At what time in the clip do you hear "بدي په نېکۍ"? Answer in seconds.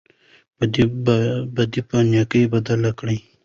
1.55-2.43